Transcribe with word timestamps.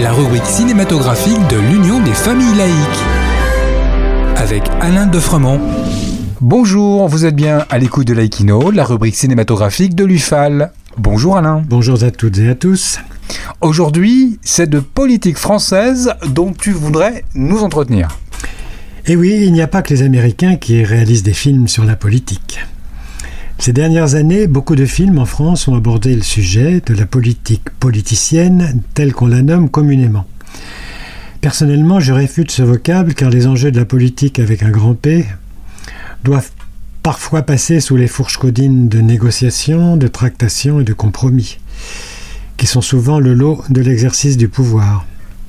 La 0.00 0.12
rubrique 0.12 0.46
cinématographique 0.46 1.46
de 1.48 1.58
l'Union 1.58 2.00
des 2.02 2.14
familles 2.14 2.56
laïques. 2.56 3.04
Avec 4.34 4.62
Alain 4.80 5.06
Defremont. 5.06 5.60
Bonjour, 6.40 7.06
vous 7.06 7.26
êtes 7.26 7.36
bien 7.36 7.66
à 7.68 7.76
l'écoute 7.76 8.06
de 8.06 8.14
Laïkino, 8.14 8.70
la 8.70 8.84
rubrique 8.84 9.14
cinématographique 9.14 9.94
de 9.94 10.06
l'UFAL. 10.06 10.72
Bonjour 10.96 11.36
Alain. 11.36 11.62
Bonjour 11.68 12.02
à 12.02 12.10
toutes 12.10 12.38
et 12.38 12.48
à 12.48 12.54
tous. 12.54 12.98
Aujourd'hui, 13.60 14.38
c'est 14.40 14.70
de 14.70 14.80
politique 14.80 15.36
française 15.36 16.14
dont 16.28 16.54
tu 16.54 16.70
voudrais 16.70 17.22
nous 17.34 17.62
entretenir. 17.62 18.08
Et 19.04 19.12
eh 19.12 19.16
oui, 19.16 19.42
il 19.42 19.52
n'y 19.52 19.60
a 19.60 19.68
pas 19.68 19.82
que 19.82 19.92
les 19.92 20.00
Américains 20.00 20.56
qui 20.56 20.82
réalisent 20.82 21.24
des 21.24 21.34
films 21.34 21.68
sur 21.68 21.84
la 21.84 21.94
politique. 21.94 22.60
Ces 23.58 23.72
dernières 23.72 24.14
années, 24.14 24.46
beaucoup 24.46 24.76
de 24.76 24.86
films 24.86 25.18
en 25.18 25.24
France 25.24 25.66
ont 25.66 25.74
abordé 25.74 26.14
le 26.14 26.22
sujet 26.22 26.82
de 26.84 26.94
la 26.94 27.06
politique 27.06 27.70
politicienne 27.80 28.82
telle 28.94 29.12
qu'on 29.12 29.26
la 29.26 29.42
nomme 29.42 29.70
communément. 29.70 30.26
Personnellement, 31.40 31.98
je 31.98 32.12
réfute 32.12 32.50
ce 32.50 32.62
vocable 32.62 33.14
car 33.14 33.30
les 33.30 33.46
enjeux 33.46 33.70
de 33.70 33.78
la 33.78 33.84
politique 33.84 34.38
avec 34.38 34.62
un 34.62 34.70
grand 34.70 34.94
P 34.94 35.24
doivent 36.22 36.50
parfois 37.02 37.42
passer 37.42 37.80
sous 37.80 37.96
les 37.96 38.08
fourches 38.08 38.36
codines 38.36 38.88
de 38.88 39.00
négociations, 39.00 39.96
de 39.96 40.08
tractations 40.08 40.80
et 40.80 40.84
de 40.84 40.92
compromis, 40.92 41.58
qui 42.56 42.66
sont 42.66 42.82
souvent 42.82 43.20
le 43.20 43.32
lot 43.32 43.62
de 43.70 43.80
l'exercice 43.80 44.36
du 44.36 44.48
pouvoir. 44.48 45.06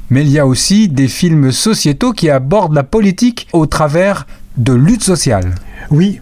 Mais 0.09 0.21
il 0.21 0.29
y 0.29 0.39
a 0.39 0.47
aussi 0.47 0.87
des 0.87 1.07
films 1.07 1.51
sociétaux 1.51 2.13
qui 2.13 2.29
abordent 2.29 2.75
la 2.75 2.83
politique 2.83 3.47
au 3.53 3.65
travers 3.65 4.27
de 4.55 4.73
luttes 4.73 5.03
sociales. 5.03 5.55
Oui, 5.89 6.21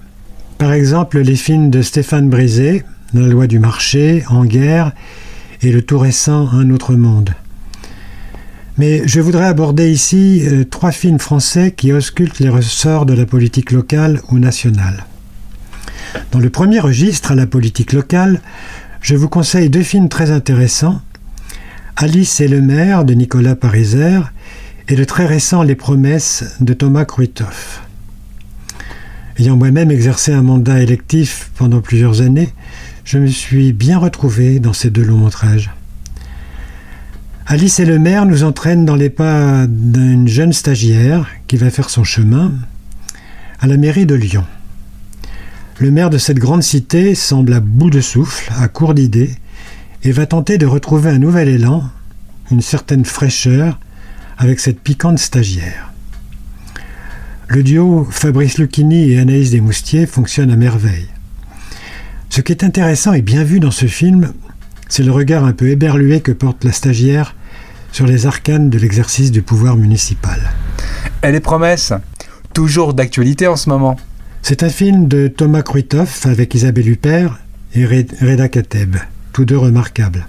par 0.57 0.73
exemple, 0.73 1.19
les 1.19 1.35
films 1.35 1.69
de 1.69 1.81
Stéphane 1.81 2.29
Brisé, 2.29 2.83
La 3.13 3.27
loi 3.27 3.47
du 3.47 3.59
marché, 3.59 4.23
En 4.29 4.45
guerre, 4.45 4.91
et 5.61 5.71
le 5.71 5.81
tout 5.81 5.99
récent 5.99 6.49
Un 6.53 6.69
autre 6.69 6.95
monde. 6.95 7.31
Mais 8.77 9.07
je 9.07 9.21
voudrais 9.21 9.45
aborder 9.45 9.89
ici 9.89 10.43
euh, 10.45 10.65
trois 10.65 10.91
films 10.91 11.19
français 11.19 11.71
qui 11.71 11.93
auscultent 11.93 12.39
les 12.39 12.49
ressorts 12.49 13.05
de 13.05 13.13
la 13.13 13.25
politique 13.25 13.71
locale 13.71 14.21
ou 14.29 14.39
nationale. 14.39 15.05
Dans 16.31 16.39
le 16.39 16.49
premier 16.49 16.79
registre, 16.79 17.31
à 17.31 17.35
la 17.35 17.47
politique 17.47 17.93
locale, 17.93 18.41
je 19.01 19.15
vous 19.15 19.29
conseille 19.29 19.69
deux 19.69 19.83
films 19.83 20.09
très 20.09 20.31
intéressants 20.31 21.01
Alice 21.97 22.41
et 22.41 22.49
le 22.49 22.61
maire 22.61 23.05
de 23.05 23.13
Nicolas 23.13 23.55
Pariser 23.55 24.19
et 24.89 24.97
le 24.97 25.05
très 25.05 25.25
récent 25.25 25.63
Les 25.63 25.75
promesses 25.75 26.57
de 26.59 26.73
Thomas 26.73 27.05
Kruithoff. 27.05 27.84
Ayant 29.37 29.57
moi-même 29.57 29.91
exercé 29.91 30.31
un 30.31 30.41
mandat 30.41 30.81
électif 30.81 31.51
pendant 31.55 31.81
plusieurs 31.81 32.21
années, 32.21 32.53
je 33.03 33.17
me 33.17 33.27
suis 33.27 33.73
bien 33.73 33.97
retrouvé 33.97 34.59
dans 34.59 34.71
ces 34.71 34.89
deux 34.89 35.03
longs 35.03 35.17
montrages. 35.17 35.71
Alice 37.45 37.79
et 37.81 37.85
le 37.85 37.99
maire 37.99 38.25
nous 38.25 38.43
entraînent 38.43 38.85
dans 38.85 38.95
les 38.95 39.09
pas 39.09 39.67
d'une 39.67 40.27
jeune 40.27 40.53
stagiaire 40.53 41.27
qui 41.47 41.57
va 41.57 41.69
faire 41.69 41.89
son 41.89 42.05
chemin 42.05 42.53
à 43.59 43.67
la 43.67 43.75
mairie 43.75 44.05
de 44.05 44.15
Lyon. 44.15 44.45
Le 45.79 45.91
maire 45.91 46.09
de 46.09 46.17
cette 46.17 46.39
grande 46.39 46.63
cité 46.63 47.13
semble 47.13 47.53
à 47.53 47.59
bout 47.59 47.89
de 47.89 47.99
souffle, 47.99 48.51
à 48.57 48.69
court 48.69 48.93
d'idées, 48.93 49.35
et 50.03 50.13
va 50.13 50.25
tenter 50.25 50.57
de 50.57 50.65
retrouver 50.65 51.09
un 51.09 51.19
nouvel 51.19 51.49
élan, 51.49 51.83
une 52.51 52.61
certaine 52.61 53.03
fraîcheur 53.03 53.79
avec 54.37 54.61
cette 54.61 54.79
piquante 54.79 55.19
stagiaire. 55.19 55.91
Le 57.47 57.61
duo 57.61 58.07
Fabrice 58.09 58.57
Lucchini 58.57 59.11
et 59.11 59.19
Anaïs 59.19 59.51
Desmoustiers 59.51 60.07
fonctionne 60.07 60.49
à 60.49 60.55
merveille. 60.55 61.07
Ce 62.29 62.41
qui 62.41 62.51
est 62.51 62.63
intéressant 62.63 63.13
et 63.13 63.21
bien 63.21 63.43
vu 63.43 63.59
dans 63.59 63.71
ce 63.71 63.85
film, 63.85 64.33
c'est 64.89 65.03
le 65.03 65.11
regard 65.11 65.45
un 65.45 65.53
peu 65.53 65.69
éberlué 65.69 66.21
que 66.21 66.31
porte 66.31 66.63
la 66.63 66.71
stagiaire 66.71 67.35
sur 67.91 68.07
les 68.07 68.25
arcanes 68.25 68.71
de 68.71 68.79
l'exercice 68.79 69.31
du 69.31 69.43
pouvoir 69.43 69.77
municipal. 69.77 70.39
Elle 71.21 71.35
est 71.35 71.39
promesse, 71.39 71.93
toujours 72.53 72.95
d'actualité 72.95 73.45
en 73.45 73.55
ce 73.55 73.69
moment. 73.69 73.95
C'est 74.41 74.63
un 74.63 74.69
film 74.69 75.07
de 75.07 75.27
Thomas 75.27 75.61
Kruithoff 75.61 76.25
avec 76.25 76.55
Isabelle 76.55 76.89
Huppert 76.89 77.39
et 77.75 77.85
Reda 77.85 78.49
Kateb, 78.49 78.95
tous 79.33 79.45
deux 79.45 79.57
remarquables. 79.57 80.27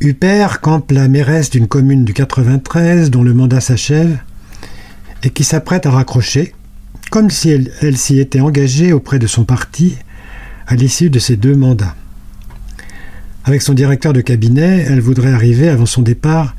Huppert 0.00 0.60
campe 0.60 0.92
la 0.92 1.08
mairesse 1.08 1.48
d'une 1.48 1.68
commune 1.68 2.04
du 2.04 2.12
93 2.12 3.10
dont 3.10 3.22
le 3.22 3.32
mandat 3.32 3.60
s'achève 3.60 4.18
et 5.24 5.30
qui 5.30 5.42
s'apprête 5.42 5.86
à 5.86 5.90
raccrocher, 5.90 6.54
comme 7.10 7.30
si 7.30 7.50
elle, 7.50 7.96
s'y 7.96 8.20
était 8.20 8.40
engagée 8.40 8.92
auprès 8.92 9.18
de 9.18 9.26
son 9.26 9.44
parti 9.44 9.96
à 10.66 10.74
l'issue 10.74 11.10
de 11.10 11.18
ses 11.18 11.36
deux 11.36 11.54
mandats. 11.54 11.94
Avec 13.44 13.62
son 13.62 13.74
directeur 13.74 14.12
de 14.12 14.20
cabinet, 14.20 14.86
elle 14.88 15.00
voudrait 15.00 15.32
arriver 15.32 15.68
avant 15.68 15.86
son 15.86 16.02
départ 16.02 16.54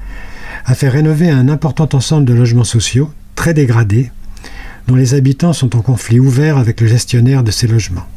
à 0.65 0.75
faire 0.75 0.93
rénover 0.93 1.29
un 1.29 1.49
important 1.49 1.89
ensemble 1.93 2.25
de 2.25 2.33
logements 2.33 2.63
sociaux, 2.63 3.11
très 3.35 3.53
dégradés, 3.53 4.11
dont 4.87 4.95
les 4.95 5.13
habitants 5.13 5.53
sont 5.53 5.75
en 5.75 5.81
conflit 5.81 6.19
ouvert 6.19 6.57
avec 6.57 6.81
le 6.81 6.87
gestionnaire 6.87 7.43
de 7.43 7.51
ces 7.51 7.67
logements. 7.67 8.07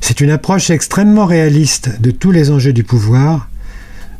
C'est 0.00 0.20
une 0.20 0.30
approche 0.30 0.70
extrêmement 0.70 1.26
réaliste 1.26 2.00
de 2.00 2.10
tous 2.10 2.30
les 2.30 2.50
enjeux 2.50 2.72
du 2.72 2.84
pouvoir, 2.84 3.48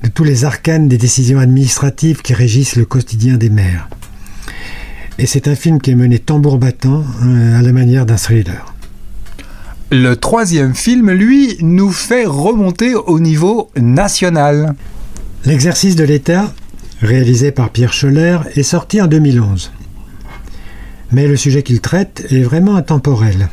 de 0.03 0.09
tous 0.09 0.25
les 0.25 0.45
arcanes 0.45 0.89
des 0.89 0.99
décisions 0.99 1.39
administratives 1.39 2.23
qui 2.23 2.35
régissent 2.35 2.77
le 2.77 2.85
quotidien 2.85 3.37
des 3.37 3.51
maires. 3.51 3.89
Et 5.19 5.27
c'est 5.27 5.49
un 5.49 5.57
film 5.57 5.81
qui 5.81 5.91
est 5.91 5.97
mené 5.97 6.21
tambour 6.21 6.59
battant 6.59 7.03
euh, 7.25 7.59
à 7.59 7.63
la 7.63 7.73
manière 7.73 8.07
d'un 8.07 8.17
thriller. 8.17 8.73
Le 9.91 10.15
troisième 10.15 10.75
film, 10.75 11.11
lui, 11.11 11.57
nous 11.61 11.91
fait 11.91 12.25
remonter 12.25 12.95
au 12.95 13.19
niveau 13.19 13.71
national. 13.77 14.75
L'exercice 15.45 15.97
de 15.97 16.05
l'État, 16.05 16.53
réalisé 17.01 17.51
par 17.51 17.71
Pierre 17.71 17.93
Scholler, 17.93 18.39
est 18.55 18.63
sorti 18.63 19.01
en 19.01 19.09
2011. 19.09 19.73
Mais 21.11 21.27
le 21.27 21.37
sujet 21.37 21.63
qu'il 21.63 21.81
traite 21.81 22.27
est 22.31 22.43
vraiment 22.43 22.77
intemporel. 22.77 23.49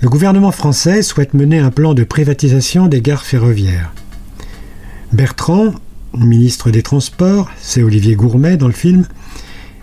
Le 0.00 0.08
gouvernement 0.08 0.52
français 0.52 1.02
souhaite 1.02 1.34
mener 1.34 1.58
un 1.58 1.72
plan 1.72 1.92
de 1.92 2.04
privatisation 2.04 2.86
des 2.86 3.02
gares 3.02 3.24
ferroviaires. 3.24 3.92
Bertrand, 5.12 5.74
ministre 6.16 6.70
des 6.70 6.82
Transports, 6.82 7.50
c'est 7.60 7.82
Olivier 7.82 8.14
Gourmet 8.14 8.56
dans 8.56 8.68
le 8.68 8.72
film, 8.72 9.04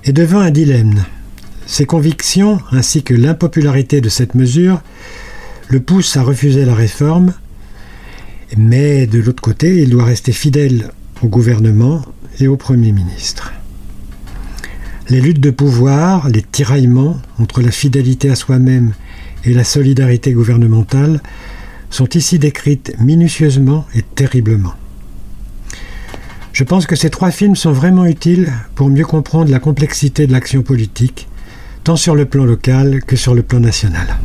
est 0.05 0.13
devant 0.13 0.39
un 0.39 0.51
dilemme. 0.51 1.03
Ses 1.66 1.85
convictions 1.85 2.59
ainsi 2.71 3.01
que 3.01 3.16
l'impopularité 3.16 4.01
de 4.01 4.09
cette 4.09 4.35
mesure 4.35 4.81
le 5.67 5.79
poussent 5.79 6.16
à 6.16 6.21
refuser 6.21 6.63
la 6.63 6.75
réforme, 6.75 7.33
mais 8.55 9.07
de 9.07 9.19
l'autre 9.19 9.41
côté, 9.41 9.81
il 9.81 9.89
doit 9.89 10.05
rester 10.05 10.31
fidèle 10.31 10.91
au 11.23 11.27
gouvernement 11.27 12.03
et 12.39 12.47
au 12.47 12.55
Premier 12.55 12.91
ministre. 12.91 13.51
Les 15.09 15.21
luttes 15.21 15.39
de 15.39 15.49
pouvoir, 15.49 16.29
les 16.29 16.43
tiraillements 16.43 17.19
entre 17.39 17.61
la 17.61 17.72
fidélité 17.72 18.29
à 18.29 18.35
soi-même 18.35 18.93
et 19.43 19.53
la 19.53 19.63
solidarité 19.63 20.33
gouvernementale 20.33 21.22
sont 21.89 22.09
ici 22.09 22.37
décrites 22.37 22.93
minutieusement 22.99 23.85
et 23.95 24.03
terriblement. 24.03 24.73
Je 26.55 26.63
pense 26.63 26.88
que 26.88 26.95
ces 26.95 27.09
trois 27.09 27.31
films 27.31 27.57
sont 27.57 27.73
vraiment 27.73 28.05
utiles 28.05 28.53
pour 28.75 28.89
mieux 28.89 29.03
comprendre 29.03 29.51
la 29.51 29.59
complexité 29.59 30.25
de 30.25 30.31
l'action 30.31 30.61
politique, 30.61 31.27
tant 31.83 31.97
sur 31.97 32.16
le 32.16 32.23
plan 32.23 32.45
local 32.45 33.01
que 33.05 33.17
sur 33.17 33.35
le 33.35 33.43
plan 33.43 33.59
national. 33.59 34.16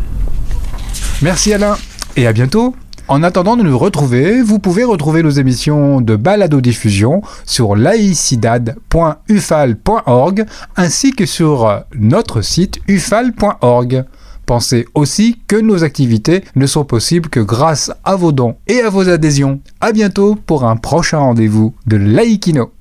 Merci 1.22 1.52
Alain 1.52 1.76
et 2.14 2.28
à 2.28 2.32
bientôt. 2.32 2.76
En 3.08 3.24
attendant 3.24 3.56
de 3.56 3.64
nous 3.64 3.76
retrouver, 3.76 4.42
vous 4.42 4.60
pouvez 4.60 4.84
retrouver 4.84 5.24
nos 5.24 5.30
émissions 5.30 6.00
de 6.00 6.14
balado-diffusion 6.14 7.20
sur 7.46 7.74
laicidad.ufal.org 7.74 10.44
ainsi 10.76 11.10
que 11.10 11.26
sur 11.26 11.82
notre 11.98 12.42
site 12.42 12.78
ufal.org. 12.86 14.04
Pensez 14.50 14.84
aussi 14.96 15.38
que 15.46 15.54
nos 15.54 15.84
activités 15.84 16.42
ne 16.56 16.66
sont 16.66 16.84
possibles 16.84 17.28
que 17.28 17.38
grâce 17.38 17.92
à 18.02 18.16
vos 18.16 18.32
dons 18.32 18.56
et 18.66 18.80
à 18.80 18.90
vos 18.90 19.08
adhésions. 19.08 19.60
A 19.80 19.92
bientôt 19.92 20.34
pour 20.34 20.64
un 20.64 20.74
prochain 20.74 21.18
rendez-vous 21.18 21.72
de 21.86 21.96
Laïkino. 21.96 22.72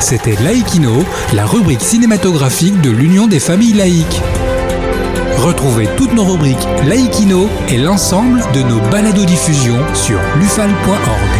C'était 0.00 0.34
Laïkino, 0.42 0.90
la 1.32 1.46
rubrique 1.46 1.80
cinématographique 1.80 2.80
de 2.80 2.90
l'Union 2.90 3.28
des 3.28 3.38
familles 3.38 3.74
laïques. 3.74 4.20
Retrouvez 5.36 5.88
toutes 5.96 6.12
nos 6.12 6.24
rubriques 6.24 6.66
Laïkino 6.88 7.46
et 7.68 7.78
l'ensemble 7.78 8.40
de 8.52 8.62
nos 8.62 8.80
balados 8.90 9.26
diffusions 9.26 9.78
sur 9.94 10.18
lufal.org. 10.40 11.39